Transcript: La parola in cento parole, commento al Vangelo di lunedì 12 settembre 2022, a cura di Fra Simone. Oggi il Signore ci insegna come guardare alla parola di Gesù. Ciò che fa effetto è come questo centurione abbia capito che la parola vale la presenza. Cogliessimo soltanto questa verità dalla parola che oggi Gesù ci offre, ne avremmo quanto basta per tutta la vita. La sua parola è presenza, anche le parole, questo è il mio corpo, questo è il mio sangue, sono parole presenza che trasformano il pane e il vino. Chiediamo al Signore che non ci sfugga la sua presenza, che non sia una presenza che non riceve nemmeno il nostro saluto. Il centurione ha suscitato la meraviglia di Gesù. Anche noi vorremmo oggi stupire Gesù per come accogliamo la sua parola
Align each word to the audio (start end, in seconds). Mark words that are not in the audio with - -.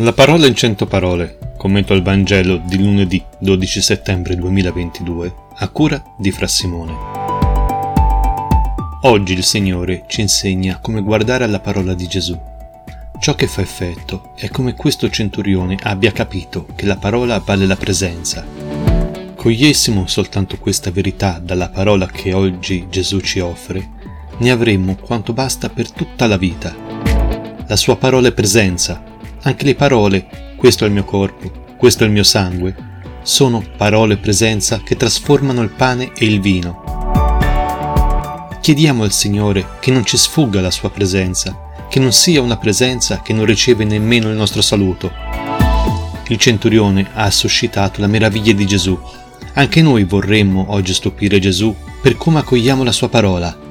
La 0.00 0.12
parola 0.12 0.46
in 0.46 0.54
cento 0.54 0.86
parole, 0.86 1.38
commento 1.56 1.92
al 1.92 2.02
Vangelo 2.02 2.62
di 2.64 2.78
lunedì 2.78 3.20
12 3.40 3.82
settembre 3.82 4.36
2022, 4.36 5.34
a 5.56 5.68
cura 5.70 6.00
di 6.16 6.30
Fra 6.30 6.46
Simone. 6.46 6.94
Oggi 9.02 9.32
il 9.32 9.42
Signore 9.42 10.04
ci 10.06 10.20
insegna 10.20 10.78
come 10.78 11.02
guardare 11.02 11.42
alla 11.42 11.58
parola 11.58 11.94
di 11.94 12.06
Gesù. 12.06 12.40
Ciò 13.18 13.34
che 13.34 13.48
fa 13.48 13.60
effetto 13.60 14.34
è 14.36 14.48
come 14.50 14.76
questo 14.76 15.10
centurione 15.10 15.76
abbia 15.82 16.12
capito 16.12 16.68
che 16.76 16.86
la 16.86 16.96
parola 16.96 17.40
vale 17.40 17.66
la 17.66 17.74
presenza. 17.74 18.46
Cogliessimo 19.34 20.06
soltanto 20.06 20.58
questa 20.58 20.92
verità 20.92 21.40
dalla 21.42 21.70
parola 21.70 22.06
che 22.06 22.32
oggi 22.32 22.86
Gesù 22.88 23.18
ci 23.18 23.40
offre, 23.40 23.90
ne 24.38 24.50
avremmo 24.52 24.94
quanto 24.94 25.32
basta 25.32 25.68
per 25.68 25.90
tutta 25.90 26.28
la 26.28 26.36
vita. 26.36 26.72
La 27.66 27.76
sua 27.76 27.96
parola 27.96 28.28
è 28.28 28.32
presenza, 28.32 29.16
anche 29.42 29.64
le 29.64 29.74
parole, 29.74 30.54
questo 30.56 30.84
è 30.84 30.86
il 30.86 30.92
mio 30.92 31.04
corpo, 31.04 31.50
questo 31.76 32.02
è 32.02 32.06
il 32.06 32.12
mio 32.12 32.24
sangue, 32.24 32.74
sono 33.22 33.62
parole 33.76 34.16
presenza 34.16 34.80
che 34.82 34.96
trasformano 34.96 35.62
il 35.62 35.70
pane 35.70 36.12
e 36.16 36.24
il 36.24 36.40
vino. 36.40 36.82
Chiediamo 38.60 39.02
al 39.02 39.12
Signore 39.12 39.66
che 39.80 39.90
non 39.90 40.04
ci 40.04 40.16
sfugga 40.16 40.60
la 40.60 40.70
sua 40.70 40.90
presenza, 40.90 41.70
che 41.88 42.00
non 42.00 42.12
sia 42.12 42.42
una 42.42 42.56
presenza 42.56 43.20
che 43.22 43.32
non 43.32 43.44
riceve 43.44 43.84
nemmeno 43.84 44.28
il 44.28 44.36
nostro 44.36 44.60
saluto. 44.60 45.10
Il 46.28 46.36
centurione 46.36 47.08
ha 47.14 47.30
suscitato 47.30 48.00
la 48.00 48.06
meraviglia 48.06 48.52
di 48.52 48.66
Gesù. 48.66 48.98
Anche 49.54 49.80
noi 49.80 50.04
vorremmo 50.04 50.66
oggi 50.68 50.92
stupire 50.92 51.38
Gesù 51.38 51.74
per 52.02 52.16
come 52.16 52.40
accogliamo 52.40 52.84
la 52.84 52.92
sua 52.92 53.08
parola 53.08 53.66